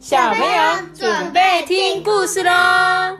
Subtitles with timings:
[0.00, 3.18] 小朋友准备听故事喽！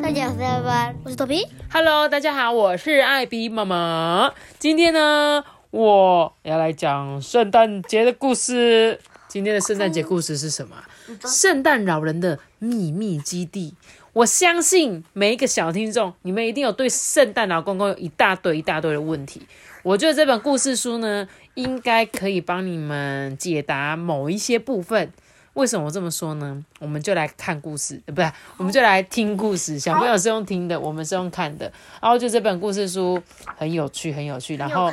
[0.00, 1.44] 大家好，我是头皮。
[1.72, 4.32] Hello，大家好，我是艾比妈妈。
[4.60, 5.42] 今天呢，
[5.72, 9.00] 我要来讲圣诞节的故事。
[9.26, 10.76] 今天的圣诞节故事是什么？
[11.24, 13.74] 圣诞老人的秘密基地。
[14.12, 19.42] 我相信每一个小听众，你们一定有对圣诞老公公有一大堆一大堆的问题。
[19.82, 25.12] 我觉得这本故事书呢，应该可以帮你们解答某一些部分。
[25.54, 26.64] 为什么这么说呢？
[26.78, 29.78] 我们就来看故事，呃，不是，我们就来听故事。
[29.78, 31.70] 小朋友是用听的，我们是用看的。
[32.00, 33.22] 然后就这本故事书
[33.58, 34.56] 很有趣，很有趣。
[34.56, 34.90] 然后，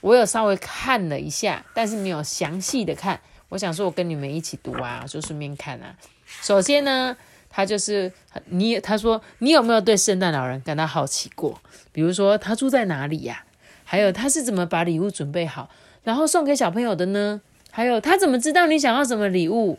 [0.00, 3.20] 我有稍微看了一下，但是没有详细的看。
[3.50, 5.94] 我想说，我跟你们一起读啊，就顺便看啊。
[6.40, 7.14] 首先呢，
[7.50, 8.10] 他就是
[8.46, 11.60] 你，他说你有没有对圣诞老人感到好奇过？
[11.92, 13.44] 比如说他住在哪里呀、
[13.92, 15.68] 还有他是怎么把礼物准备好，
[16.02, 17.42] 然后送给小朋友的呢？
[17.70, 19.78] 还有他怎么知道你想要什么礼物？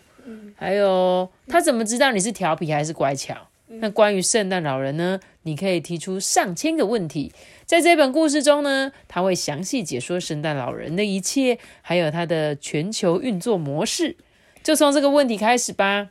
[0.56, 3.36] 还有他怎么知道你是调皮还是乖巧？
[3.66, 5.20] 那关于圣诞老人呢？
[5.42, 7.34] 你可以提出上千个问题，
[7.66, 14.16] 在这本故事中呢，他会详细解说圣诞老人的一切，还有他的全球运作模式。
[14.62, 16.10] 就从这个问题开始吧，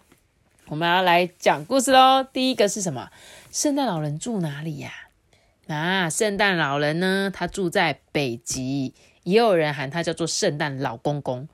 [0.67, 2.27] 我们要来讲故事喽。
[2.33, 3.11] 第一个是什么？
[3.53, 4.91] 圣诞老人住哪里呀、
[6.11, 11.48] 圣诞老人呢，他住在北极，也有人喊他叫做圣诞老公公。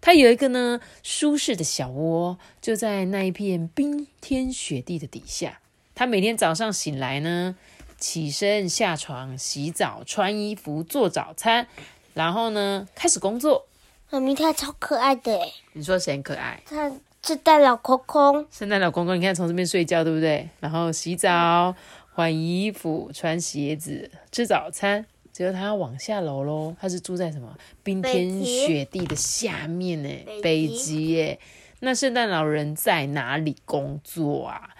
[0.00, 5.60] 他有一个呢舒适的小窝，就在那一片冰天雪地的底下。
[5.94, 7.54] 他每天早上醒来呢，
[7.98, 11.68] 起身下床、洗澡、穿衣服、做早餐，
[12.14, 13.68] 然后呢开始工作。
[14.10, 16.60] 妈咪他超可爱的诶，你说谁很可爱？
[16.66, 16.90] 他
[17.22, 20.48] 圣诞老公公，圣诞老公公，你看从这边睡觉，对不对？
[20.58, 21.72] 然后洗澡、
[22.12, 25.06] 换衣服、穿鞋子、吃早餐。
[25.32, 30.10] 只有他要往下楼喽，他是住在什么冰天雪地的下面呢？
[30.42, 31.38] 北极耶。
[31.80, 34.70] 那圣诞老人在哪里工作啊？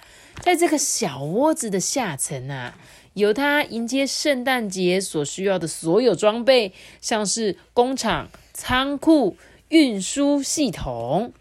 [0.41, 2.77] 在这个小窝子的下层啊，
[3.15, 9.39] 有他迎接圣诞节所需要的所有装备，像是工厂、仓库、
[9.69, 11.33] 运输系统、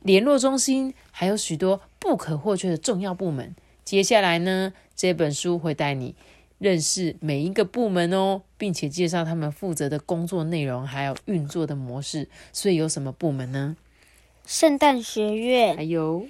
[0.00, 3.54] 联络中心，还有许多不可或缺的重要部门。
[3.84, 6.16] 接下来呢，这本书会带你
[6.58, 12.28] 认识每一个部门哦，并且介绍他们负责的工作内容，还有运作的模式。
[12.52, 13.76] 所以有什么部门呢？
[14.44, 16.26] 圣诞学院还有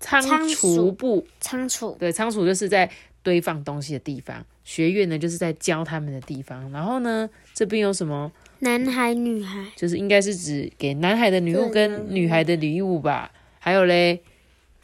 [0.00, 2.90] 仓仓储部，仓储，对，仓储就是在
[3.22, 6.70] 堆放东西的地方，学院呢就是在教他们的地方。
[6.72, 8.32] 然后呢，这边有什么？
[8.60, 13.30] 男孩女孩，就是应该是指给男孩的礼物跟女孩的礼物吧。
[13.58, 14.22] 还有嘞，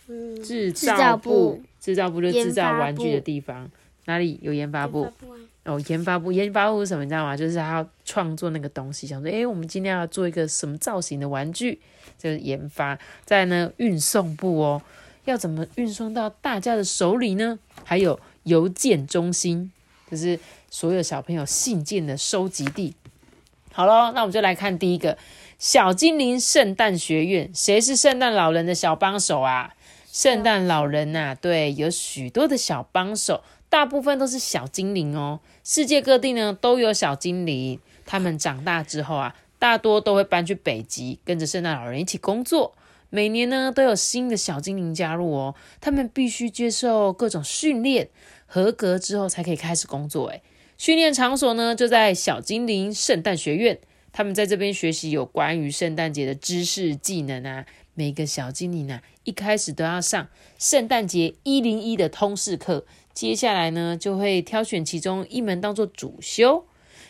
[0.08, 3.68] 嗯，制造部，制造部就是制造玩具的地方。
[4.06, 5.02] 哪里有研发部？
[5.02, 5.12] 啊
[5.64, 7.04] 哦，研发部，研发部是什么？
[7.04, 7.36] 你知道吗？
[7.36, 11.80] 就是他要创作那个东西，想说，诶，我们今天要做一个什么造型的玩具，
[12.18, 12.98] 就是研发。
[13.24, 14.82] 再呢，运送部哦，
[15.24, 17.60] 要怎么运送到大家的手里呢？
[17.84, 19.70] 还有邮件中心，
[20.10, 20.36] 就是
[20.68, 22.96] 所有小朋友信件的收集地。
[23.72, 25.16] 好喽，那我们就来看第一个
[25.60, 29.72] 小精灵圣诞学院，谁是圣诞老人的小帮手啊？
[30.12, 35.40] 圣诞老人呐、对，有许多的小帮手，大部分都是小精灵哦。
[35.64, 42.74] 世界各地呢都有小精灵，他们长大之后啊，大多都会搬去北极，跟着圣诞老人一起工作。
[43.08, 48.10] 每年呢都有新的小精灵加入哦，他们必须接受各种训练，
[48.44, 50.28] 合格之后才可以开始工作。
[50.28, 50.42] 诶，
[50.76, 53.78] 训练场所呢就在小精灵圣诞学院，
[54.12, 57.64] 他们在这边学习有关于圣诞节的知识技能啊。
[57.94, 66.64] 每个小精灵啊，一开始都要上圣诞节一零一的通识课，接下来呢就会挑选其中一门当做主修。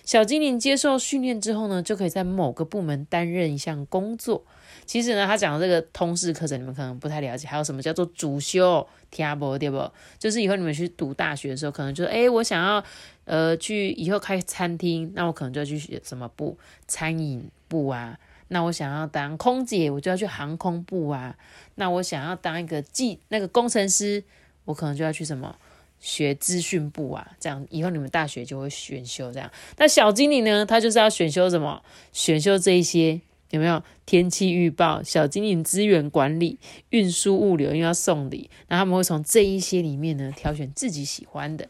[0.04, 4.44] 小精灵接受训练之后呢，就可以在某个部门担任一项工作。
[4.84, 9.88] 其实呢，他讲的这个通识课程，你们可能不太了解，还有什么叫做主修 t a b 对不？
[10.18, 12.82] 就是以后你们去读大学的时候，可能就诶，我想要
[13.24, 16.58] 呃去以后开餐厅，那我可能就要去学什么部，
[16.88, 18.18] 餐饮部啊。
[18.52, 21.34] 那我想要当空姐，我就要去航空部啊。
[21.76, 24.22] 那我想要当一个技那个工程师，
[24.66, 25.56] 我可能就要去什么
[25.98, 27.32] 学资讯部啊。
[27.40, 29.50] 这样以后你们大学就会选修这样。
[29.78, 31.82] 那小精灵呢，他就是要选修什么？
[32.12, 33.18] 选修这一些
[33.48, 36.58] 有没有天气预报、小精灵资源管理、
[36.90, 41.66] 运输物流，因为要送礼，那他们会从这一些里面呢挑选自己喜欢的。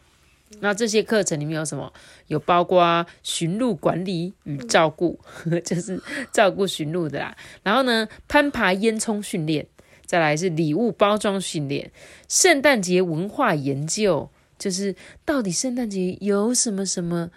[0.65, 1.93] 那这些课程里面有什么？
[2.29, 5.19] 有包括驯鹿管理与照顾，
[5.67, 6.01] 就是
[6.33, 7.37] 照顾驯鹿的啦。
[7.65, 9.67] 然后呢，攀爬烟囱训练，
[10.07, 11.91] 再来是礼物包装训练，
[12.29, 14.95] 圣诞节文化研究，就是
[15.25, 17.31] 到底圣诞节有什么什么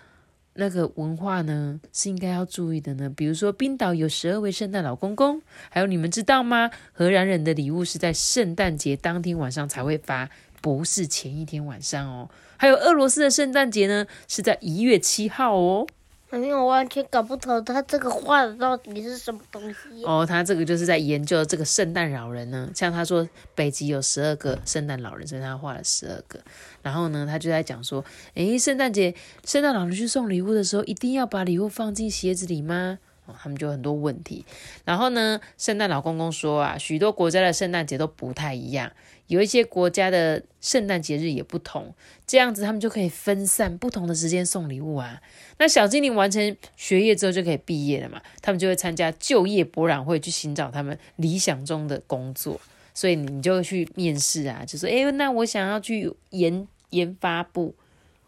[0.54, 3.10] 那个文化呢是应该要注意的呢？
[3.10, 6.70] 比如说，冰岛有十二位圣诞老公公，还有你们知道吗？
[6.94, 10.30] 荷兰人的礼物是在圣诞节当天晚上才会发，
[10.66, 12.28] 不是前一天晚上哦。
[12.58, 15.86] 还有俄罗斯的圣诞节呢，是在一月七号哦。
[16.28, 20.04] 反正我完全搞不懂他这个画的到底是什么东西。
[20.04, 22.68] 哦，他这个就是在研究这个圣诞老人呢。
[22.74, 26.40] 像他说，北极有十二个圣诞老人，所以他画了十二个。
[26.82, 28.04] 然后呢，他就在讲说，
[28.34, 29.14] 诶，圣诞节
[29.44, 32.98] 圣诞老人去送礼物的时候，一定要把礼物放进鞋子里吗？
[33.28, 34.46] 哦，他们就很多问题。
[34.84, 38.92] 然后呢，圣诞老公公说啊，许多国家的圣诞节都不太一样，
[39.28, 41.94] 有一些国家的圣诞节日也不同，
[42.28, 45.22] 这样子他们就可以分散不同的时间送礼物啊。
[45.58, 52.60] 那小精灵完成学业之后就可以毕业了嘛，他们就会参加就业博览会，去寻找他们理想中的工作。
[52.94, 57.76] 所以你就去面试啊，就说，诶，那我想要去研研发部，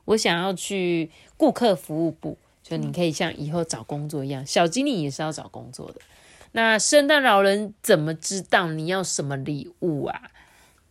[0.04, 2.38] 我想要去顾客服务部。
[2.62, 6.02] 就你可以像以后找工作一样，小精灵也是要找工作的。
[6.52, 10.24] 那圣诞老人怎么知道你要什么礼物啊？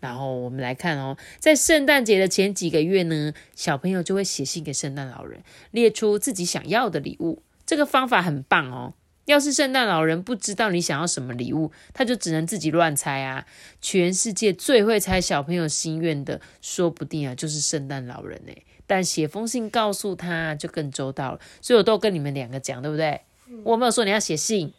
[0.00, 7.42] 然后我们来看哦，在圣诞节的前几个月呢，小朋友就会写信给圣诞老人，列出自己想要的礼物。
[7.64, 8.94] 这个方法很棒哦。
[9.24, 13.44] 要是圣诞老人不知道你想要什么礼物，他就只能自己乱猜啊。
[13.80, 18.52] 全世界最会猜小朋友心愿的，说不定啊就是圣诞老人呢。
[18.86, 23.22] 但写封信告诉他就更周到了，所以我都跟你们两个讲，对不对？
[23.64, 24.72] 我没有说你要写信，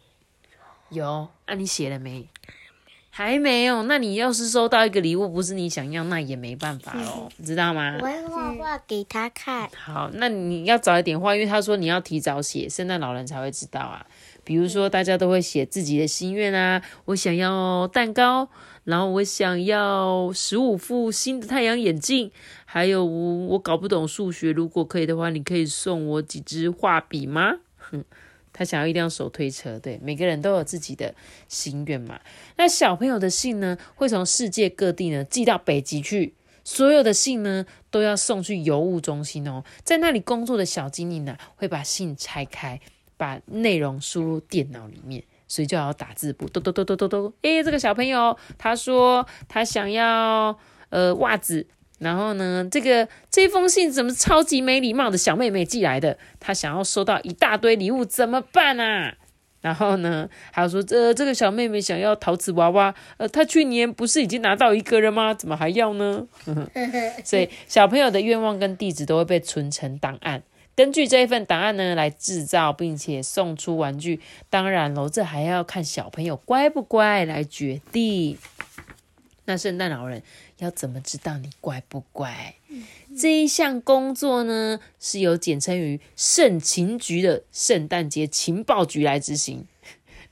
[0.88, 2.26] 有，那你写了没？
[3.18, 3.82] 还没有。
[3.82, 7.96] 那你要是收到一个礼物不是你想要，那也没办法哦，知道吗？
[8.00, 9.68] 我会画画给他看。
[9.74, 14.06] 好，那你要早一点画，因为他说你要提早写，圣诞老人才会知道啊。
[14.44, 18.48] 比如说，大家都会写自己的心愿啊，我想要蛋糕，
[18.84, 22.30] 然后我想要十五副新的太阳眼镜。
[22.64, 27.56] 还有我我搞不懂数学，如果可以的话，你可以送我几支画笔吗？
[27.78, 28.04] 哼，
[28.58, 29.78] 他想要一辆手推车。
[29.78, 31.14] 对，每个人都有自己的
[31.46, 32.18] 心愿嘛。
[32.56, 36.34] 那小朋友的信呢，会从世界各地呢寄到北极去，
[36.64, 39.62] 所有的信呢都要送去邮务中心哦。
[39.84, 42.80] 在那里工作的小精灵呢，会把信拆开，
[43.16, 47.32] 把内容输入电脑里面，所以就要打字簿，嘟嘟嘟嘟嘟嘟。
[47.42, 50.58] 诶，这个小朋友他说他想要
[50.90, 51.68] 呃袜子。
[51.98, 56.16] 然后呢，这个这封信怎么超级没礼貌的小妹妹寄来的？
[56.38, 59.14] 她想要收到一大堆礼物，怎么办啊？
[59.60, 65.34] 然后呢，还有说，这这个小妹妹想要陶瓷娃娃，呃，她去年不是已经拿到一个了吗？
[65.34, 66.24] 怎么还要呢？
[67.24, 70.44] 所以小朋友的愿望跟地址都会被存成档案，
[70.76, 74.20] 根据这一份档案呢来制造并且送出玩具。
[74.48, 78.38] 当然喽，这还要看小朋友乖不乖来决定。
[79.48, 80.22] 那圣诞老人。
[80.58, 82.56] 要怎么知道你乖不乖？
[83.16, 89.64] 这一项工作呢，是由简称于圣情局的圣诞节情报局来执行。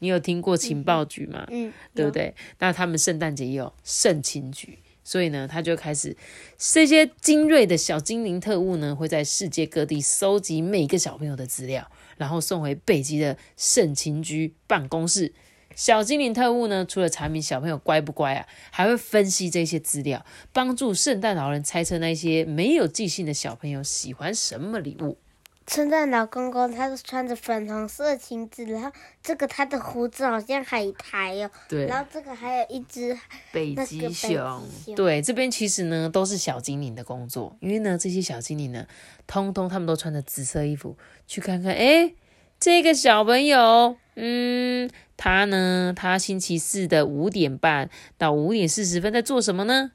[0.01, 1.47] 你有听过情报局吗？
[1.51, 2.35] 嗯，对不对？
[2.59, 6.17] 那他们圣诞节也有圣情局，所以呢，他就开始
[6.59, 15.33] 这些精锐的小精灵特务呢，会在世界各地搜集每个小朋友的资料，然后送回北极的圣情局办公室。
[15.77, 25.19] 小精灵特务呢，除了查明小朋友乖不乖啊，还会分析这些资料，帮助圣诞老人猜测那些没有记性的小朋友喜欢什么礼物。
[25.67, 33.19] 圣诞老公公他是穿着粉红色裙子，然后这个他的胡子好像海苔哦，对，然后这个还有一只
[33.51, 34.63] 北极熊，
[34.95, 38.87] 对，这边其实呢都是小精灵的工作，因为呢这些小精灵呢，
[39.27, 42.15] 通通他们都穿着紫色衣服，去看看，哎，
[42.61, 44.91] 这个小朋友，嗯。
[45.19, 45.95] 他呢？
[45.97, 49.93] 他星期四的五点半到五点四十分在做什么呢？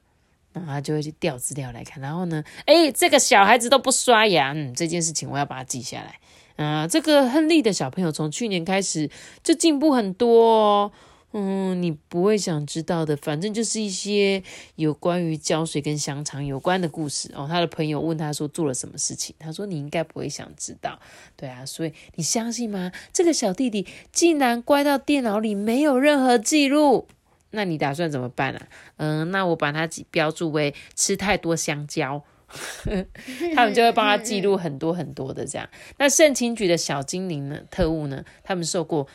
[0.52, 2.02] 然后他就会去调资料来看。
[2.02, 2.42] 然后呢？
[2.66, 6.18] 哎，这个小孩子都不刷牙，嗯，这件事情我要把它记下来。
[6.56, 9.08] 啊，这个亨利的小朋友从去年开始
[9.44, 10.92] 就进步很多哦。
[11.34, 14.42] 嗯，你不会想知道的，反正就是一些
[14.74, 17.46] 有关于胶水跟香肠有关的故事哦。
[17.48, 21.00] 他的朋友问他说做了什么事情，他说你应该不会想知道，
[21.34, 22.92] 对啊，所以你相信吗？
[23.14, 27.08] 这个小弟弟竟然乖到电脑里没有任何记录，
[27.52, 28.68] 那你打算怎么办啊？
[28.98, 32.22] 嗯，那我把它标注为吃太多香蕉，
[33.56, 35.66] 他们就会帮他记录很多很多的这样。
[35.96, 37.60] 那圣情局的小精灵呢？
[37.70, 38.22] 特务呢？
[38.44, 39.08] 他们受过。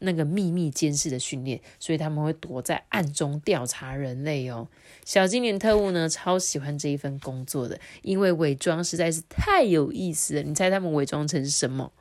[0.00, 4.68] 那个秘密监视的训练，所以他们会躲在暗中调查人类哦。
[5.04, 10.42] 小精灵特务呢，超喜欢这一份工作的，因为伪装实在是太有意思了。
[10.42, 11.92] 你猜他们伪装成什么？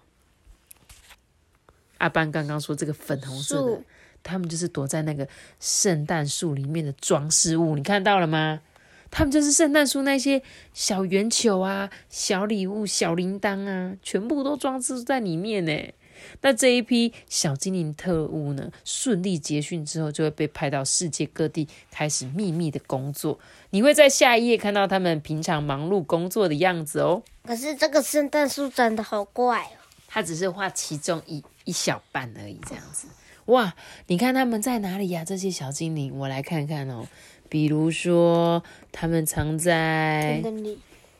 [2.00, 3.82] 阿班刚刚说这个粉红色的，
[4.24, 5.28] 他们就是躲在那个
[5.60, 8.62] 圣诞树里面的装饰物，你看到了吗？
[9.10, 10.42] 他们就是圣诞树那些
[10.74, 15.94] 小圆球啊、小礼物、小铃铛啊，全部都装置在里面呢。
[16.42, 23.40] 那这一批小精灵特务呢，顺利结训之后，就会被派到世界各地开始秘密的工作。
[23.70, 27.24] 你会在下一页看到他们平常忙碌工作的样子哦。
[27.44, 29.78] 可是这个圣诞树长得好怪哦。
[30.08, 33.08] 他只是画其中一一小半而已，这样子。
[33.46, 33.74] 哇，
[34.08, 35.26] 你看他们在哪里呀？
[35.26, 37.08] 这些小精灵，我来看看哦。
[37.50, 40.42] 比如说，他们藏在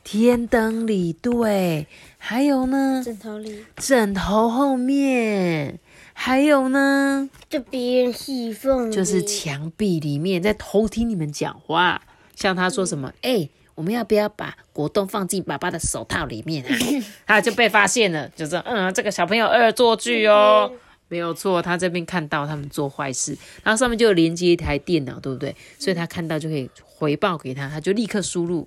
[0.04, 1.88] 天灯里，对。
[2.18, 5.80] 还有呢，枕头里，枕头后面。
[6.12, 12.00] 还有呢，这边细缝就是墙壁里面，在偷听你们讲话。
[12.36, 13.12] 像他说什么？
[13.22, 16.70] 哎，我们要不要把果冻放进爸爸的手套里面啊？
[17.26, 20.70] 他就被发现了，就说：“嗯，这个小朋友恶作剧哦。”
[21.08, 25.54] 没有错，他这边看到他们做坏事，然后上面就有连接一台电脑，对不对？
[25.78, 28.66] 所以他看到就可以回报给他，他就立刻输入。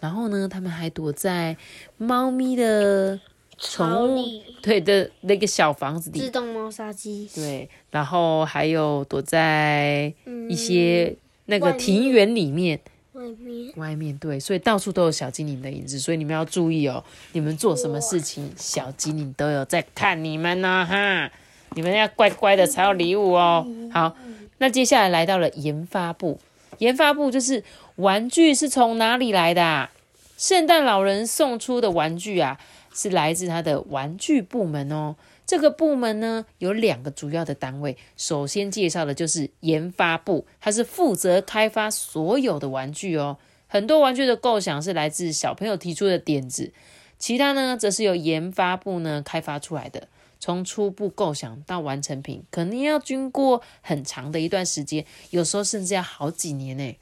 [0.00, 1.56] 然后呢，他们还躲在
[1.96, 3.18] 猫咪的
[3.56, 4.24] 宠物
[4.62, 7.28] 对的那个小房子里，自动猫砂机。
[7.34, 10.12] 对，然后还有躲在
[10.48, 11.14] 一些
[11.46, 12.80] 那个庭园里面，
[13.12, 13.72] 外面。
[13.76, 17.02] 外面对，所以到处都有小精灵的影子，所以你们要注意哦，
[17.32, 21.30] 你们做什么事情，小精灵都有在看你们呢，哈。
[21.74, 23.66] 你们要乖乖的才有礼物哦。
[23.92, 24.16] 好，
[24.56, 26.40] 那接下来来到了研发部，
[26.78, 27.62] 研发部就是
[27.98, 29.88] 玩具是从哪里来的？
[30.36, 32.60] 圣诞老人送出的玩具啊，
[32.94, 35.16] 是来自他的玩具部门哦。
[35.44, 43.36] 这个部门呢有两个主要的单位，首先介绍的就是研发部，它是负责开发所有的玩具哦。
[43.66, 46.72] 很多玩具的构想是来自小朋友提出的点子，
[47.18, 50.06] 其他呢则是由研发部呢开发出来的。
[50.38, 56.96] 从初步构想到完成品，肯定要经过很长的一段时间，有时候甚至要好几年呢。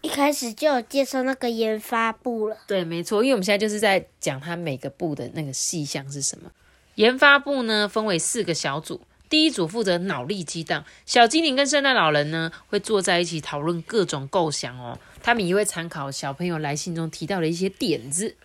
[0.00, 2.56] 一开始就有介绍那个研发部了。
[2.66, 6.50] 对，没错，因为我们现在就是在讲它每个部的那个细项是什么。
[6.94, 18.36] 研发部呢分为四个小组，第一组负责脑力激荡，小精灵跟圣诞老人呢会坐在一起讨论各种构想哦，他们也会参考小朋友来信中提到的一些点子。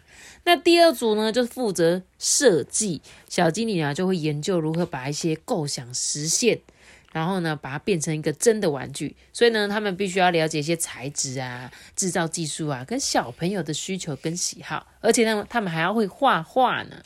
[0.45, 6.59] 那第二组呢，就是负责设计，小精灵啊就会研究如何把一些构想实现，
[7.13, 9.15] 然后呢把它变成一个真的玩具。
[9.31, 17.01] 所以呢，他们必须要了解一些材质啊、制造技术啊，跟小朋友的需求跟喜好，而且呢，他们还要会画画呢。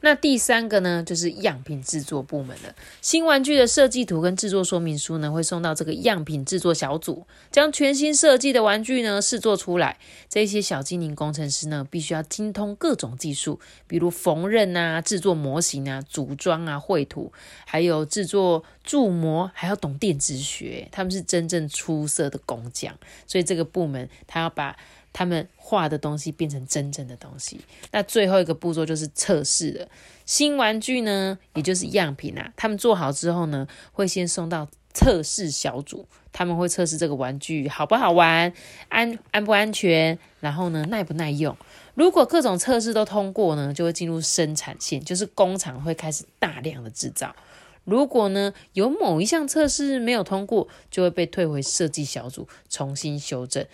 [0.00, 2.74] 那第三个呢，就是样品制作部门了。
[3.00, 9.98] 新玩具的设计图跟制作说明书呢，会送到这个样品制作小组，将全新设计的玩具呢试做出来。
[10.28, 17.32] 这些小精灵工程师呢，必须要精通各种技术，比如缝纫啊、制作模型啊、组装啊、绘图，
[17.66, 20.86] 还有制作铸模，还要懂电子学。
[20.92, 22.94] 他们是真正出色的工匠，
[23.26, 24.76] 所以这个部门他要把。
[25.12, 27.60] 他们画的东西变成真正的东西，
[27.90, 29.88] 那最后一个步骤就是测试了
[30.24, 32.52] 新玩具呢，也就是样品啊。
[32.56, 38.52] 他们做好之后呢，会先送到测试小组，他们会测试这个玩具好不好玩，
[38.88, 41.56] 安安不安全，然后呢耐不耐用。
[41.94, 47.34] 如果各种测试都通过呢，就会进入生产线，就是工厂会开始大量的制造。
[47.84, 53.66] 如果呢有某一项测试没有通过，就会被退回设计小组重新修正。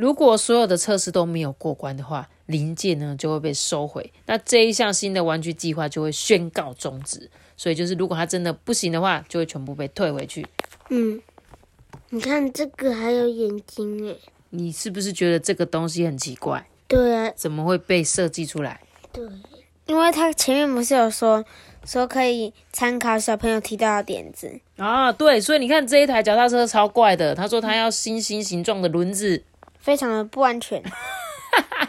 [0.00, 7.30] 如果所有的测试都没有过关的话，零件呢就会被收回，那这一项新的玩具计划就会宣告终止。
[7.54, 10.46] 所以就是，如果它真的不行的话，就会全部被退回去。
[10.88, 11.20] 嗯，
[12.08, 14.16] 你看这个还有眼睛诶，
[14.48, 16.66] 你是不是觉得这个东西很奇怪？
[16.88, 18.80] 对啊，怎么会被设计出来？
[19.12, 19.22] 对，
[19.84, 21.44] 因为它前面不是有说
[21.84, 25.12] 说可以参考小朋友提到的点子啊？
[25.12, 29.44] 对，所以你看这一台脚踏车超怪的，他说他要星星形状的轮子。
[29.80, 30.82] 非常的不安全，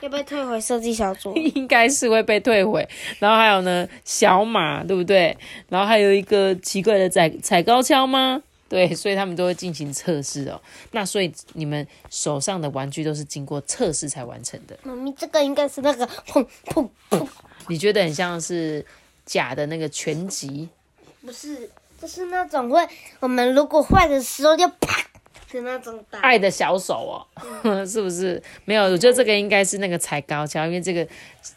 [0.01, 2.87] 要被退回设计小组， 应该是会被退回。
[3.19, 5.37] 然后还有呢，小马对不对？
[5.69, 8.41] 然后还有一个奇怪的踩踩高跷吗？
[8.69, 10.61] 对，所以他们都会进行测试哦。
[10.91, 14.79] 那所以你们手上的玩具都是经过测试才完成的。
[14.83, 17.27] 妈咪，这个应该是那个砰砰砰，
[17.67, 18.85] 你觉得很像是
[19.25, 20.69] 假的那个拳击？
[21.25, 21.69] 不是，
[22.01, 22.87] 就是那种会
[23.19, 25.05] 我们如果坏的时候就啪。
[25.51, 27.25] 是那种爱的小手
[27.63, 28.41] 哦， 是不是？
[28.65, 31.05] 没有，我觉得这个应该是那个踩高跷，因为这个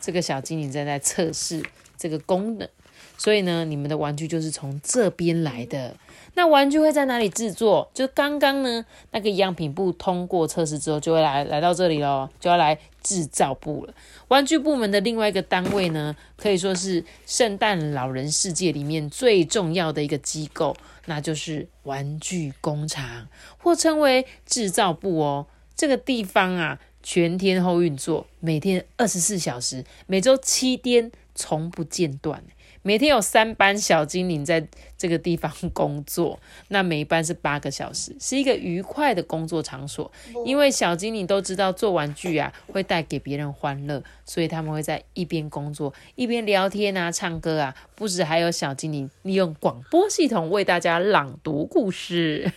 [0.00, 1.62] 这个小精灵正在测试
[1.96, 2.68] 这个功能，
[3.16, 5.96] 所以呢，你们的玩具就是从这边来的。
[6.34, 7.90] 那玩具会在哪里制作？
[7.94, 13.94] 就刚刚呢，那个样品部通过测试之后，就会来来到这里喽，就要来制造部了。
[14.28, 20.76] 玩具部门的另外一个单位呢，可以说是圣诞老人世界里面最重要的一个机构，
[21.06, 25.46] 那就是玩具工厂，或称为制造部哦。
[25.76, 32.42] 这个地方啊，全天候运作，每天二十四小时，每周七天，从不间断。
[32.86, 36.38] 每天有三班小精灵在这个地方工作，
[36.68, 40.12] 那每一班是八个小时，是一个愉快的工作场所。
[40.44, 52.52] 因为小精灵都知道做玩具啊会带给别人欢乐，所以他们会在一边工作一边聊天啊、唱歌啊，不止还有小精灵利用广播系统为大家朗读故事，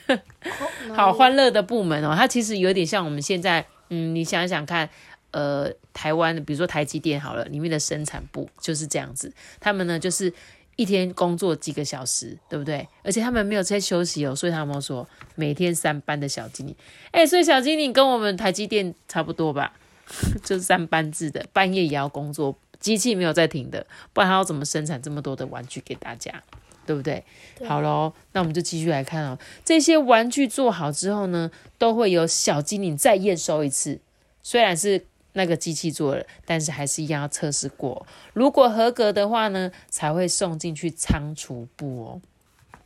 [0.93, 2.13] 好欢乐的部门哦。
[2.13, 4.89] 它其实有点像我们现在，嗯，你想想看。
[5.37, 10.33] 呃，台湾比如说台积电好了，里面的生产部就是这样子，他们呢就是
[10.77, 12.87] 一天工作几个小时，对不对？
[13.03, 16.75] 而且他们没有在休息哦，所以他们说每天三班的小经理，
[17.11, 19.73] 哎，所以小经理跟我们台积电差不多吧，
[20.43, 26.41] 就是三班制的，半夜也要工作，机器没有在停的，不然他要怎么生产这么多的玩具给大家，
[26.87, 27.23] 对不对？
[27.67, 33.99] 好喽，那我们就继续来看哦，这些玩具做好之后呢，都会有小精灵再验收一次，
[34.41, 35.05] 虽然是。
[35.37, 38.05] 那个机器做了，但是还是一样要测试过。
[38.33, 42.21] 如果合格的话呢，才会送进去仓储部哦。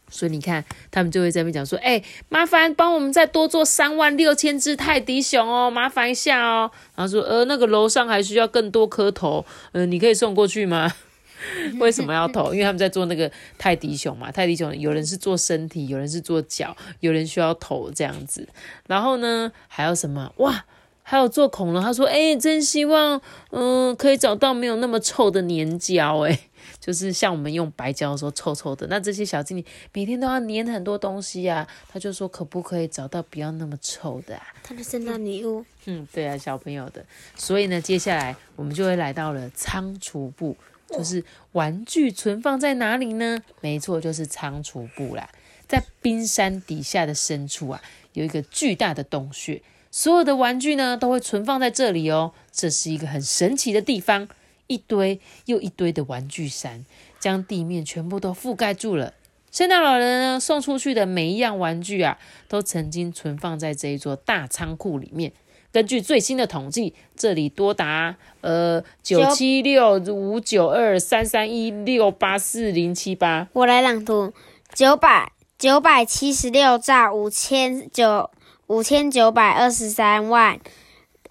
[0.10, 10.93] 所以你看，他们就会在那边讲说：“哎，麻烦帮我们再多做三万六千只泰迪熊哦，麻烦一下哦。”然后说：“呃，那个楼上还需要更多颗头，呃，你可以送过去吗？”
[11.79, 12.53] 为什么要投？
[12.53, 14.31] 因为他们在做那个泰迪熊嘛。
[14.31, 18.48] 泰迪熊有人是做身体，有人是做脚，有人需要头这样子。
[18.88, 20.31] 然后呢，还有什么？
[20.38, 20.65] 哇！
[21.03, 26.39] 还有做恐龙，他说：“哎，真希望，嗯，可以找到没有那么臭的粘胶，哎，
[26.79, 28.88] 就是像我们用白胶的时候臭臭的。
[28.88, 34.38] 那这些小精灵每天都要粘很多东西呀，他就说可不可以找到不要那么臭的？
[34.38, 35.65] 啊他的圣诞礼物。
[35.86, 37.03] 嗯，对啊，小朋友的。
[37.36, 40.55] 所以呢，接下来我们就会来到了仓储部，
[40.88, 43.41] 就是玩具存放在哪里呢？
[43.60, 45.27] 没错，就是仓储部啦，
[45.67, 47.81] 在冰山底下的深处啊，
[48.13, 52.31] 有一个巨大的洞穴。”所有的玩具呢，都会存放在这里哦。
[52.50, 54.29] 这是一个很神奇的地方，
[54.67, 56.86] 一堆又一堆的玩具山，
[57.19, 59.13] 将地面全部都覆盖住了。
[59.51, 65.34] 圣诞老人呢，送出去的每一样玩具啊，都曾经存放在这一座大仓库里面。
[65.73, 73.49] 根据最新的统计，这里多达呃九七六五九二三三一六八四零七八。
[73.51, 74.34] 我来朗读：
[74.73, 78.32] 九百九百七十六兆五千九。
[78.71, 80.57] 五千九百二十三万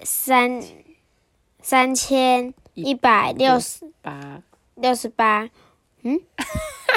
[0.03, 0.63] 三
[1.63, 4.43] 三千一百六十八
[4.75, 5.49] 六十八，
[6.03, 6.21] 嗯，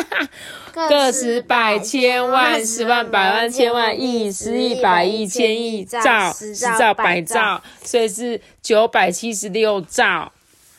[0.74, 10.30] 个十百千万十万百万千万亿十亿百亿千亿兆十兆百兆，所以是九百七十六兆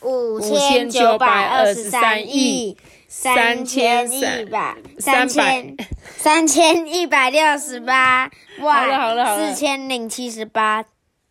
[0.03, 2.77] 五千九百二十三亿。
[3.17, 5.77] 三千一百三千
[6.17, 8.29] 三千一百六十八
[8.61, 10.85] 万四千零七十八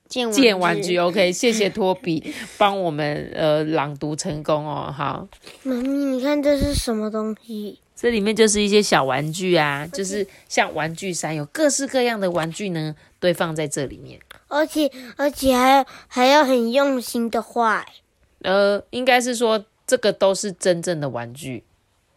[0.08, 0.98] 件玩具。
[0.98, 4.92] OK，谢谢托比 帮我们呃朗读成功哦。
[4.96, 5.28] 好，
[5.64, 7.78] 妈咪，你看这是什么东西？
[7.96, 14.20] 这里面就是一些小玩具啊，就是像玩具山，有各式各样的玩具呢，堆放在这里面。
[14.48, 17.86] 而且而且还还要很用心的画。
[18.42, 21.64] 呃，应该是说这个都是真正的玩具。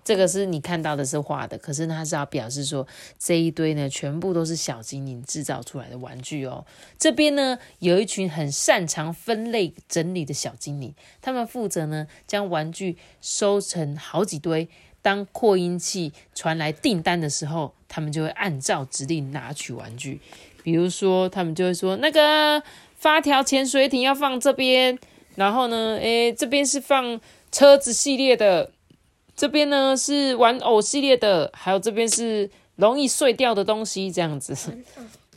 [0.06, 2.86] 这个是你看到的是画的，可是它是要表示说
[3.18, 6.64] 这一堆呢，全部都是小精灵制造出来的玩具哦。
[6.96, 14.68] 这边呢有一群很擅长分类整理的小精灵，他们负责呢将玩具收成好几堆。
[15.02, 20.20] 当扩音器传来订单的时候，他们就会按照指令拿取玩具。
[20.62, 22.62] 比如说，他们就会说那个
[22.94, 24.96] 发条潜水艇要放这边，
[25.34, 28.70] 然后呢，诶，这边是放车子系列的。
[29.36, 34.56] 这边呢是玩偶系列的，还有这边是容易碎掉的东西，这样子。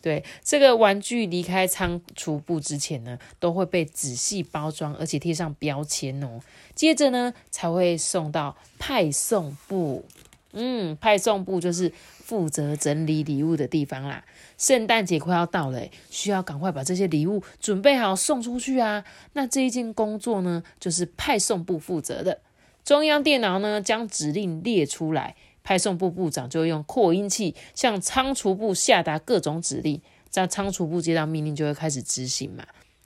[0.02, 6.40] 对，这个玩具离开仓储部之前呢，都会被仔细包装，而且贴上标签哦。
[6.74, 10.06] 接着呢，才会送到派送部。
[10.54, 11.92] 嗯，派送部就是
[12.24, 14.24] 负责整理礼物的地方啦。
[14.58, 19.04] 圣诞节快要到了，需要赶快把这些礼物准备好送出去啊。
[19.34, 22.40] 那这一件工作呢，就是派送部负责的。
[22.84, 32.66] 中央电脑呢，将指令列出来，派送部部长就用扩音器向仓储部下达各种指令，在仓储部接到命令就会开始执行嘛。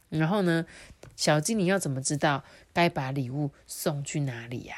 [0.09, 0.65] 然后呢，
[1.15, 4.75] 小精灵要怎么知道该把礼物送去哪里呀？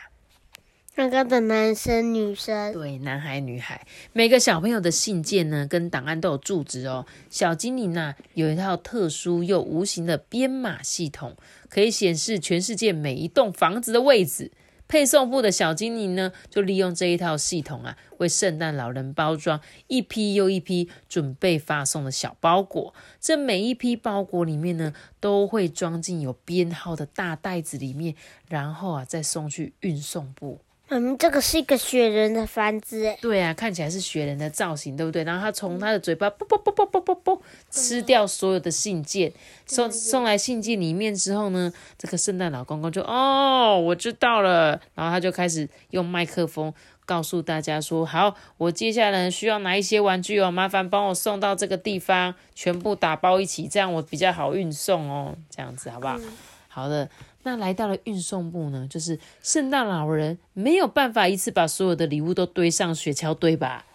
[0.97, 7.05] 那个的男生女生，对，男孩女孩，每个小朋友的信件呢，跟档案都有住址哦。
[7.29, 11.35] 小精灵呐，有一套特殊又无形的编码系统，
[11.67, 14.53] 可以显示全世界每一栋房子的位置。
[14.87, 22.93] 配送部的小精灵呢，就利用这一套系统啊，为圣诞老人包装一批又一批准备发送的小包裹。
[23.19, 28.15] 这每一批包裹里面呢，都会装进有编号的大袋子里面，
[28.47, 30.59] 然后啊，再送去运送部。
[30.89, 35.23] 嗯，这个是一个雪人的房子，哎，对啊，看起来是雪人的造型，对不对？
[35.23, 39.33] 然后他从他的嘴巴啵啵啵啵啵啵啵吃掉所有的信件，
[39.65, 46.71] 送送来信件里面之后呢，这个圣诞老公公就哦，我知道了，然后他就开始用麦克风
[47.03, 56.19] 告诉大家说，好，我接下来需要拿一些玩具哦，麻烦帮我送到这个地方，全部打包一起，这样我比较好运送哦，这样子好不好？
[56.67, 57.09] 好的。
[57.45, 63.85] 那来到了运送部呢，就是圣诞老人没有办法一次把所有的礼物都堆上雪橇堆吧？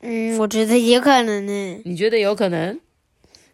[0.00, 1.82] 嗯，我觉得有可能呢。
[1.86, 2.78] 你觉得有可能？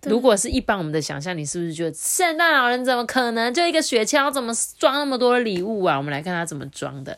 [0.02, 5.96] 如果是一般我们的想象，你是不是觉得圣诞老人怎么可能就一个雪橇怎么装那么多礼物啊？
[5.96, 7.16] 我们来看他怎么装的。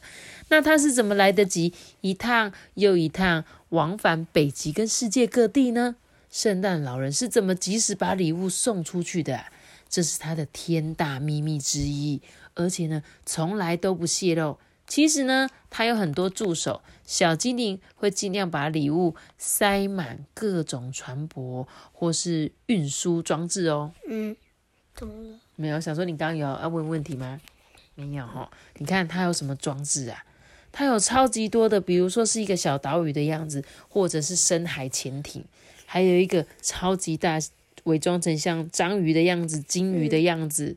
[0.51, 1.73] 那他是怎么来得及
[2.03, 5.97] 一趟又一趟往返北极跟世界各地呢？
[6.31, 9.45] 圣诞老人是怎么及时把礼物送出去的？
[9.93, 12.23] 这是他的天大秘密之一，
[12.55, 14.59] 而且呢，从来都不泄露。
[14.87, 23.93] 其实呢，他有很多助手，小精灵会尽量把礼物塞满各种船舶或是运输装置哦。
[24.09, 24.35] 嗯，
[24.95, 25.39] 怎么了？
[25.57, 27.39] 没有，想说你刚刚有要问问题吗？
[27.95, 28.51] 没有哈。
[28.79, 30.25] 你看他有什么装置啊？
[30.73, 35.45] 他有超级多的，比如说是一个小岛屿的样子，或者是深海潜艇，
[35.85, 37.39] 还有一个超级大。
[37.85, 40.77] 伪装成像章鱼的样子、金鱼的样子，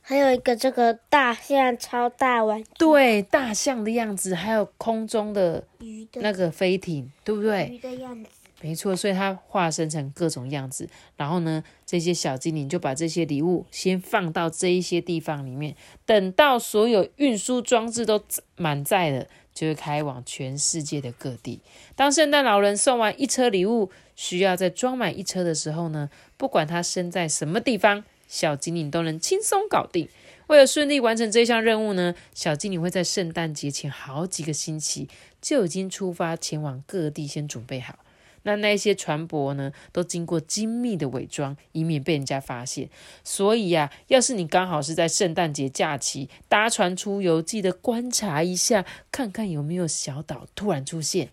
[0.00, 7.68] 还有一个这个大象超大玩具，对，大象的样子，还有空中的鱼的那个飞艇，对不对？
[7.72, 10.88] 鱼的样子，没错，所以它化身成各种样子。
[11.16, 18.22] 然后呢，这些小精灵就把这些礼物先放到这一些地方里面，等到所有运输装置都
[18.56, 19.26] 满载了。
[19.54, 21.60] 就会开往全世界的各地。
[21.94, 23.90] 当圣诞老人送完一车礼物，
[24.22, 26.08] 需要在装满一车的时候呢？
[26.36, 30.08] 不管他身在什么地方，小精灵都能轻松搞定。
[30.46, 35.08] 为了顺利完成这项任务呢，小精灵会在圣诞节前好几个星期
[35.40, 37.98] 就已经出发前往各地，先准备好。
[38.44, 42.88] 那那些船舶呢，都经过精密的伪装，以免被人家发现。
[43.24, 51.30] 所以呀，要是你刚好是在圣诞节假期搭船出游，记得观察一下，看看有没有小岛突然出现。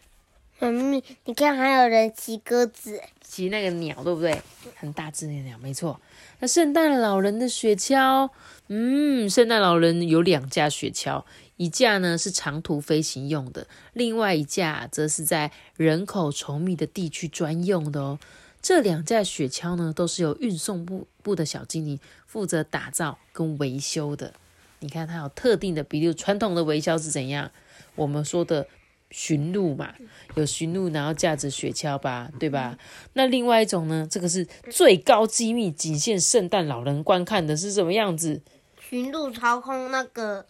[0.59, 4.41] 妈咪，你看还有人骑鸽子，骑那个鸟，对不对？
[4.75, 5.99] 很大只的鸟，没错。
[6.39, 8.29] 那圣诞老人的雪橇，
[8.67, 11.23] 嗯，圣诞老人有两架雪橇。
[11.57, 18.19] 一架呢是长途飞行用的，另外一架则是在人口稠密的地区专用的哦。
[18.61, 24.33] 这两架雪橇呢，都是由运送部部的小精灵负责打造跟维修的。
[24.79, 26.13] 你看，它有特定的比如。
[26.13, 27.51] 传统的维修是怎样？
[27.95, 28.65] 我们说的
[29.11, 29.93] 驯鹿嘛，
[30.35, 32.77] 有驯鹿，然后驾着雪橇吧，对吧？
[33.13, 38.41] 那另外一种呢，这个是最高机密，仅限圣诞老人观看的，是什么样子？
[38.79, 40.45] 驯鹿操控那个。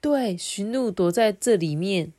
[0.00, 2.12] 对，驯鹿躲在这里面，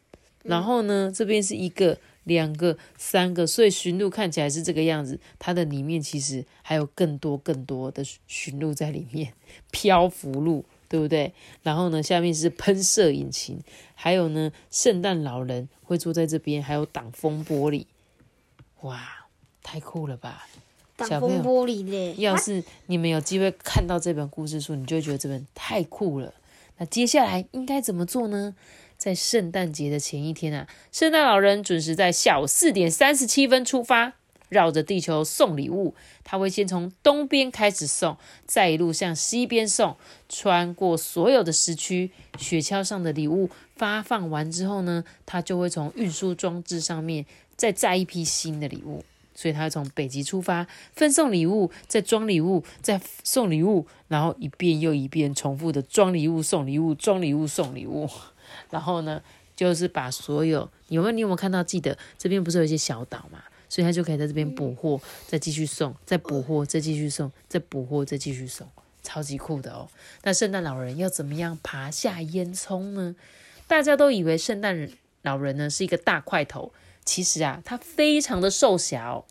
[0.43, 5.19] 然后呢，这边是一个、两个、三个，所以驯鹿看起来是这个样子。
[5.37, 9.33] 它的里面其实还有更多、更多的驯鹿在里面，
[9.69, 11.33] 漂浮鹿，对不对？
[11.63, 13.59] 然后呢，下面是喷射引擎，
[13.95, 17.87] 还有呢，圣诞老人会坐在这边，还有挡风玻璃。
[18.81, 19.01] 哇，
[19.63, 20.47] 太酷了吧！
[20.95, 26.31] 挡风玻璃的，要是你们有机会看到这本故事书，你就会觉得这本太酷了。
[26.77, 28.53] 那接下来应该怎么做呢？
[28.95, 34.13] 在圣诞节的前一天啊，圣诞老人准时在下午四点三十七分出发，
[34.49, 35.93] 绕着地球送礼物。
[36.23, 39.95] 他会先从东边开始送，再一路向西边送，
[40.29, 42.11] 穿过所有的时区。
[42.37, 47.25] 雪橇上的礼物发放完之后呢，他就会从运输装置上面
[47.55, 49.03] 再载一批新的礼物。
[49.35, 58.07] 所以他从北极出发，分送礼物，再装礼物，再送礼物，然后一遍又一遍重复的装礼物、送礼物、装礼物、送礼物。
[58.69, 59.19] 然后呢，
[59.55, 61.63] 就是把所有有没有你有没有看到？
[61.63, 63.41] 记得这边不是有一些小岛嘛？
[63.73, 68.67] 所以他就可以在这边补货，再继续送，再补货，再继续送，再补货，再继续送，
[69.01, 69.89] 超级酷的哦。
[70.21, 73.15] 那圣诞老人要怎么样爬下烟囱呢？
[73.67, 74.89] 大家都以为圣诞
[75.23, 76.71] 老人呢是一个大块头。
[77.03, 79.25] 其实啊，他非常的瘦小，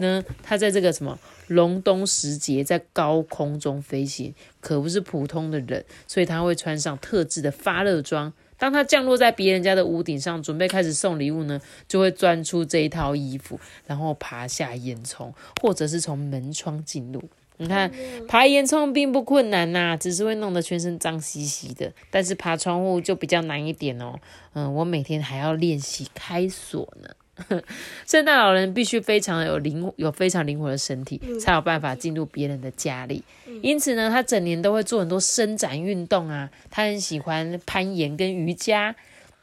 [0.00, 8.32] 呢，他在这个什么隆冬时节在高空中飞行，可不是普通的人，所以他会穿上特制的发热装。
[8.58, 17.22] 当他降落在别人家的屋顶上，准备开始送礼物呢，就会钻出这一套衣服，然后爬下烟囱，或者是从门窗进入。
[17.58, 17.90] 你看，
[18.28, 21.90] 爬烟囱并不困难呐，只是会弄得全身脏兮兮的。
[22.10, 24.14] 但是爬窗户就比较难一点哦。
[24.52, 27.08] 嗯，我每天还要练习开锁呢。
[28.06, 33.22] 圣诞老人必须非常有灵，有非常灵活的身体，才有办法进入别人的家里。
[33.62, 36.50] 因此呢，他整年都会做很多伸展运动啊。
[36.70, 38.94] 他很喜欢攀岩跟瑜伽，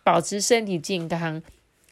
[0.04, 1.42] 保持身体健康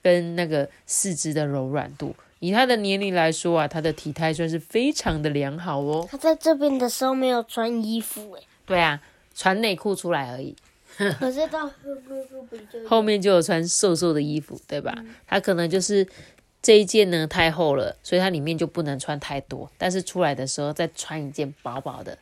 [0.02, 2.16] 跟那个四肢的柔软度。
[2.40, 6.08] 以他的年龄来说啊，他的体态算是非常的良好哦。
[6.10, 8.44] 他在这边的时候没有穿衣服诶。
[8.66, 9.00] 对啊，
[9.36, 10.56] 穿内裤出来而已。
[11.20, 11.70] 可是到
[12.88, 14.96] 后面就有穿瘦瘦的衣服，对吧？
[15.28, 16.08] 他可能就是
[16.62, 19.70] 这一件呢太厚了，所以它里面就不能穿太多。
[19.78, 22.18] 但是出来的时候再穿一件薄薄的，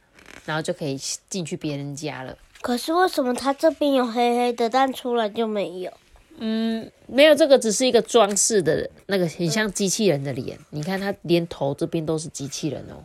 [0.46, 0.98] 然后就可以
[1.30, 2.38] 进去别人家了。
[2.62, 5.92] 可是为什么他这边有黑黑的，但出来就没有？
[6.38, 10.58] 嗯，没有，这个只是一个装饰的那个，很像机器人的脸。
[10.70, 13.04] 你看，他连头这边都是机器人哦，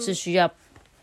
[0.00, 0.50] 是需要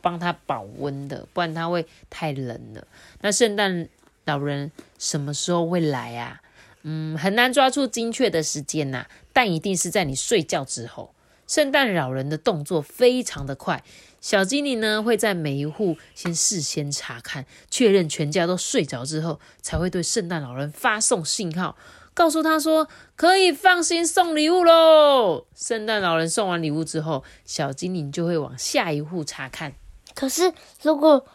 [0.02, 2.86] 帮他保温的，不然他会太冷了。
[3.22, 3.88] 那圣诞
[4.26, 6.42] 老人什么时候会来啊？
[6.84, 11.14] 嗯，很难抓住精确的时间呐，但一定是在你睡觉之后。
[11.48, 13.84] 圣诞老人的动作非常的快。
[14.22, 21.76] 小精灵呢，会在每一户先事先查看，确认全家都睡着之后，才会对圣诞老人发送信号，
[22.14, 25.46] 告诉他说可以放心送礼物喽。
[25.54, 29.74] 圣诞老人送完礼物之后，小精灵就会往下一户查看。
[30.16, 31.26] 可是，如果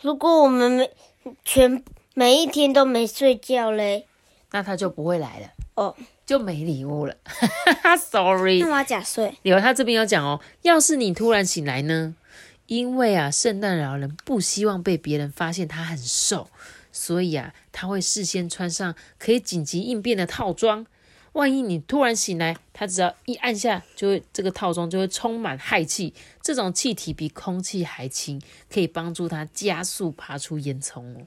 [0.00, 0.90] 如果我们每
[1.44, 1.82] 全
[2.14, 4.06] 每一天都没睡觉嘞，
[4.52, 5.94] 那他就不会来了哦，
[6.26, 7.14] 就没礼物了。
[7.98, 9.36] Sorry，那我要假睡。
[9.42, 12.14] 有他这边有讲哦，要是你突然醒来呢？
[12.66, 16.48] 因为啊，圣诞老人不希望被别人发现他很瘦，
[16.92, 20.86] 所以啊，他会事先穿上可以紧急应变的套装。
[21.32, 26.12] 万一你突然醒来，他只要一按下，就会这个套装就会充满氦气，
[26.42, 31.26] 这种气体比空气还轻，可以帮助他加速爬出烟囱哦。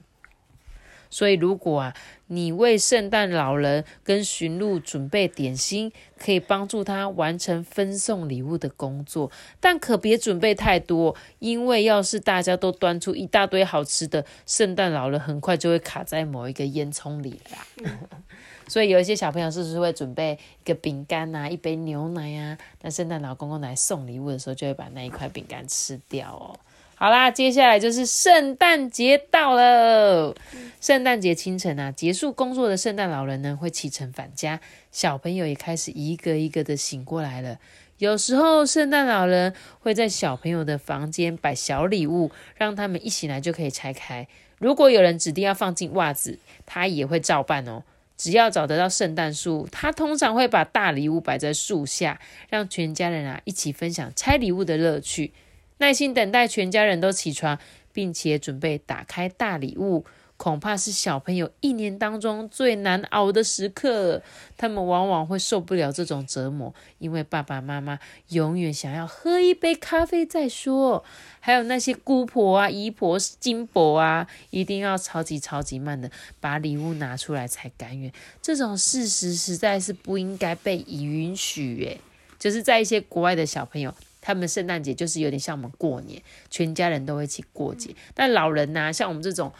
[1.10, 1.94] 所以，如果啊，
[2.26, 17.64] 你为圣诞老人跟驯鹿准备点心，可以帮助他完成分送礼物的工作，但可别准备太多，因为要是大家都端出一大堆好吃的，圣诞老人很快就会卡在某一个烟囱里啦。
[18.66, 22.58] 所以，有一些小朋友是不是会准备一个饼干啊，一杯牛奶啊？
[22.82, 26.58] 那圣诞老公公来送礼物的时候，就会把那一块饼干吃掉哦。
[26.96, 30.34] 好啦，接下来就是圣诞节到了。
[30.80, 34.60] 圣诞节清晨啊，结束工作的圣诞老人呢会启程返家，
[34.92, 37.58] 小朋友也开始一个一个的醒过来了。
[37.98, 44.26] 有时候圣诞老人会在小朋友的房间摆小礼物，让他们一醒来就可以拆开。
[44.58, 47.82] 如果有人指定要放进袜子，他也会照办哦。
[48.16, 55.32] 只要找得到圣诞树，他通常会把大礼物摆在树下，让全家人啊一起分享拆礼物的乐趣。
[55.78, 57.58] 耐心等待全家人都起床，
[57.92, 60.06] 并且准备打开大礼物，
[60.44, 64.20] 恐怕是小朋友一年当中最难熬的时刻。
[64.58, 71.02] 他们往往会受不了这种折磨，因为爸爸妈妈永远想要喝一杯咖啡再说。
[71.40, 78.12] 还有那些姑婆啊、姨婆、金伯啊，一定要超级超级慢的把礼物拿出来才甘愿。
[78.42, 81.82] 这种事实实在是不应该被允许。
[81.86, 81.98] 诶，
[82.38, 83.94] 就是在一些国外的小朋友。
[84.26, 87.94] 他们圣诞节就是有点像我们过年，全家人都会一起过节。
[88.14, 89.52] 但老人呐，像我们这种，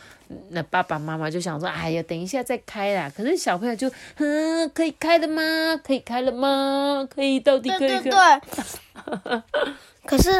[0.48, 5.42] 那爸爸妈妈就想说：“哎呀，等一下再开啦。”可是小朋友就，嗯，可以开了吗？
[5.84, 7.06] 可以开了吗？
[7.14, 7.88] 可以，到底可以？
[7.88, 9.42] 对对对。
[10.06, 10.30] 可是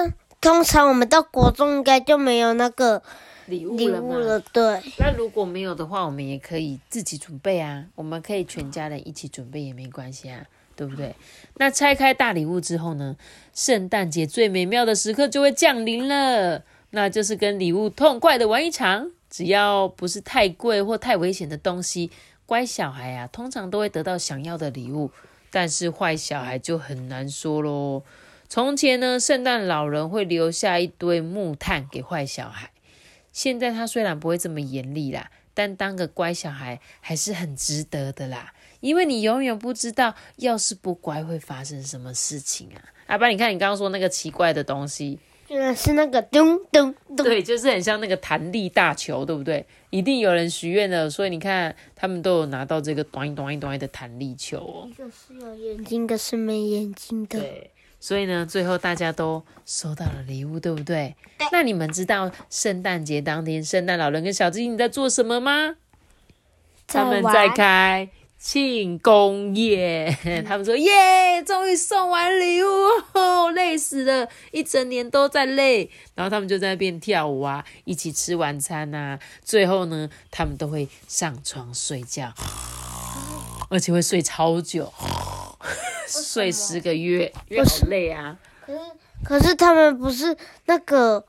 [0.41, 3.03] 通常我们到国中应该就没有那个
[3.45, 3.77] 礼物
[4.17, 4.81] 了，对。
[4.99, 7.85] 那如果没有的话，我们也可以自己准备啊。
[7.95, 10.47] 我们可以全家人一起准备也没关系啊。
[10.77, 11.15] 对不对？
[11.57, 13.17] 那拆开大礼物之后呢？
[13.53, 19.11] 圣诞节最美妙的时刻就会降临了，那就是跟礼物痛快的玩一场。
[19.31, 22.11] 只要不是太贵或太危险的东西，
[22.47, 25.11] 乖小孩啊，通常都会得到想要的礼物。
[25.51, 28.03] 但是坏小孩就很难说喽。
[28.49, 32.71] 从前呢，圣诞老人会留下一堆木炭给坏小孩。
[33.33, 38.53] 现在他虽然不会这么严厉啦，但当个乖小孩还是很值得的啦。
[38.85, 42.85] 因为你永远不知道，要是不乖会发生什么事情啊！
[43.07, 45.19] 阿爸，你看你刚刚说那个奇怪的东西，
[45.75, 49.65] 是那个咚咚咚，对，就是很像那个弹力大球，对不对？
[49.89, 54.87] 一定有人许愿了，所以你看他们都有拿到这个短一短一短的弹力球哦。
[54.87, 57.41] 一个是有眼睛的，是没眼睛的。
[57.41, 61.17] 对，所以呢，最后大家都收到了礼物，对不对？
[61.51, 65.77] 那你们知道圣诞节当天，圣诞老人跟小精灵在做什么吗？
[66.87, 68.11] 他们在开。
[68.47, 70.15] 庆功宴。
[70.47, 72.67] 他们说耶，终于送完礼物，
[73.15, 75.91] 哦， 累死了，一整年都在累。
[76.15, 79.19] 然后他们就在那边跳舞啊，一起吃晚餐啊。
[79.43, 82.35] 最后呢，他们都会上床睡觉，
[83.71, 84.93] 而且会睡超久，
[86.07, 88.37] 睡十个月，因为好累啊。
[88.67, 88.79] 可是
[89.25, 91.25] 可是他们不是那个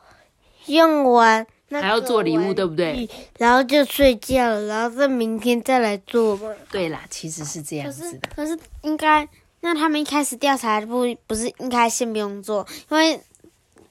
[0.65, 3.09] 用完那还要做礼物对不对？
[3.37, 6.53] 然后就睡觉了，然后再明天再来做嘛。
[6.71, 8.09] 对啦，其实是这样可子的。
[8.09, 9.27] 是可是应该，
[9.61, 13.19] 那他们一开始调查不不是应该先不用做，因为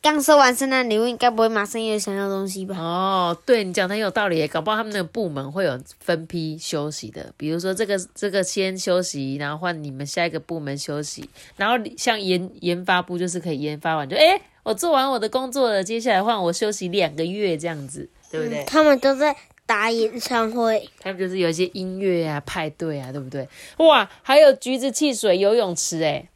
[0.01, 2.77] 刚收完圣诞礼物，应该不会马上又有想要东西吧？
[2.79, 18.65] 哦，对你讲的很有道理，搞不好他们那个部门会有分批休息的，比如说这个这个先休息，然后换你们下一个部门休息，然后像研研发部就是可以研发完就诶，我做完我的工作了，接下来换我休息两个月这样子，对不对？
[18.65, 23.47] 他们都在打演唱会，他们就是有一些音乐啊、派对啊，对不对？
[23.77, 26.27] 哇，还有橘子汽水游泳池哎，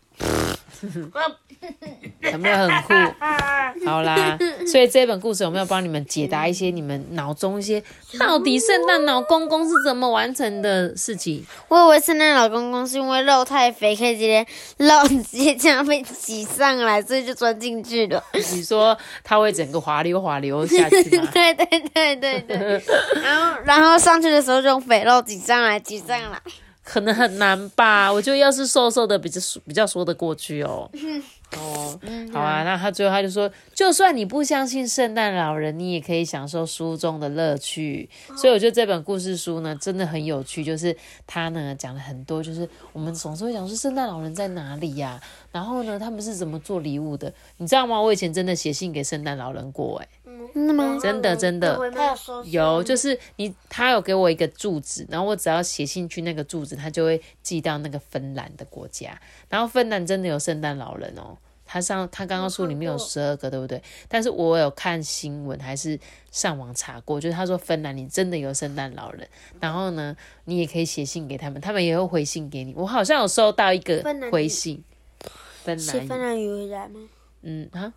[2.32, 2.94] 有没有很酷？
[3.86, 4.36] 好啦，
[4.70, 7.82] 所以这本故事有没有帮你们解答一些你们脑中一些
[8.18, 11.44] 到底圣诞老公公是怎么完成的事情？
[11.68, 14.46] 我以为圣诞老公公是因为肉太肥，可以直接
[14.78, 18.22] 肉直接这样被挤上来，所以就钻进去了。
[18.32, 21.28] 你说他会整个滑溜滑溜下去吗？
[21.32, 22.82] 对对对对对，
[23.22, 26.38] 然后然后上去的时候就用肥肉挤上来，挤上来。
[26.88, 28.10] 可能很难吧？
[28.10, 30.90] 我觉得要是瘦瘦的比较比较说得过去哦。
[31.56, 31.98] 哦，
[32.32, 38.08] 好啊，那他最后他就说，就算你不相信圣诞老人，你也可以享受书中的乐趣。
[38.36, 40.96] 所以我觉得这本故事书呢，真的很有趣，就是
[41.26, 45.20] 他呢讲了很多，就是我们总是会讲说圣诞老人在哪里呀、
[45.52, 47.32] 然后呢，他们是怎么做礼物的？
[47.58, 48.00] 你知道吗？
[48.00, 50.08] 我以前真的写信给圣诞老人过、欸，
[50.54, 50.98] 真的吗？
[51.00, 51.90] 真的真的。
[51.90, 59.18] 他有说有，就是你，他有给我一个住址，然后我只要写信去那个住址，他就会寄到那个芬兰的国家。
[59.48, 63.82] 然后芬兰真的有圣诞老人哦，他上他刚刚说里面有十二个，对不对？
[64.08, 65.98] 但是我有看新闻，还是
[66.30, 69.28] 上网查过，就是他说芬兰你真的有圣诞老人，
[69.60, 72.74] 然后呢，你也可以写信给他们，他们也会回信给你。
[72.74, 74.82] 我好像有收到一个回信，
[75.62, 77.08] 芬兰语，写芬兰语回来吗？
[77.42, 77.92] 嗯啊，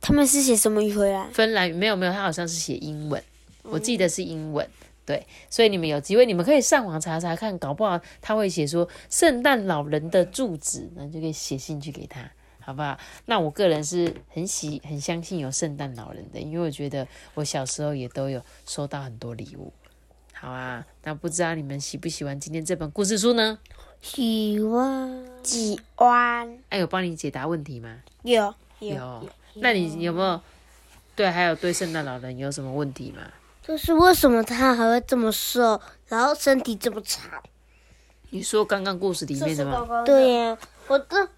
[0.00, 1.28] 他们是写什么语回来？
[1.32, 3.22] 芬兰语没有没有，他好像是写英文，
[3.62, 4.68] 我记得是英文。
[5.06, 12.96] 对，所以你们有机会，你们可以上网查查看，搞不好他会写说圣诞老人的住址，那就可以写信去给他，好不好？
[13.24, 19.72] 那我个人是很喜很相信有圣诞老人的，因为我觉得我小时候也都有收到很多礼物。
[20.32, 23.58] 好啊，那不知道你们喜不喜欢今天这本故事书呢？
[24.00, 27.98] 喜欢喜欢哎，有帮你解答问题吗？
[28.22, 29.28] 有有。
[29.60, 30.40] 那你有没有
[31.14, 33.22] 对还有对圣诞老人有什么问题吗？
[33.62, 37.30] 就是为什么他还会这么瘦，然后身体这么长？
[38.30, 40.02] 你说刚刚故事里面的吗？
[40.04, 40.56] 对呀、
[40.88, 41.28] 我这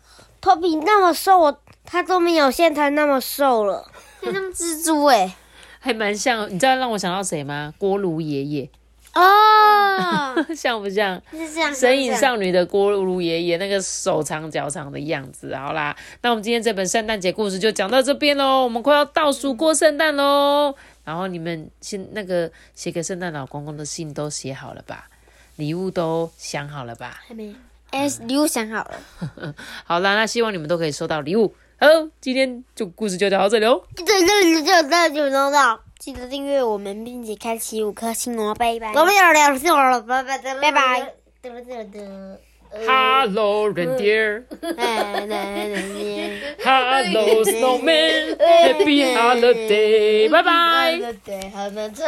[0.40, 3.86] 头皮那么瘦，我他都没有现在那么瘦了，
[4.20, 5.34] 就像蜘蛛哎、
[5.80, 7.74] 还蛮像，你知道让我想到谁吗？
[7.78, 8.70] 锅炉爷爷，
[9.14, 11.20] 哦， 像不像？
[11.32, 11.74] 是这样。
[11.74, 20.74] 神隐少女的锅炉爷爷那个手长脚长的样子，好啦，那我们今天这本圣诞节故事就讲到这边喽，我们快要倒数过圣诞喽。
[21.04, 25.08] 然后你们先那个写给圣诞老公公的信都写好了吧？
[25.56, 27.20] 礼物都想好了吧？
[27.26, 27.54] 还没。
[27.90, 31.54] 哎，礼物想好了， 好啦，那希望你们都可以收到礼物。
[31.78, 31.86] 好，
[32.20, 33.84] 今天就故事就讲到这里喽。
[36.02, 38.88] 记得订阅我们，并且开启五颗星哦，拜拜。
[38.88, 41.12] 我们有聊天了，拜拜，拜拜。
[42.84, 44.42] Hello reindeer,
[44.76, 45.20] 哎
[46.64, 50.98] Hello snowman, Happy holiday，拜拜。
[51.24, 52.04] 对，好的，这。